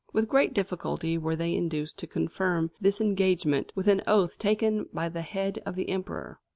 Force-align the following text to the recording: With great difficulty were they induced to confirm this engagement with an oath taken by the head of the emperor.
With 0.13 0.27
great 0.27 0.55
difficulty 0.55 1.15
were 1.19 1.35
they 1.35 1.53
induced 1.53 1.99
to 1.99 2.07
confirm 2.07 2.71
this 2.81 2.99
engagement 3.01 3.71
with 3.75 3.87
an 3.87 4.01
oath 4.07 4.39
taken 4.39 4.89
by 4.91 5.09
the 5.09 5.21
head 5.21 5.61
of 5.63 5.75
the 5.75 5.89
emperor. 5.89 6.39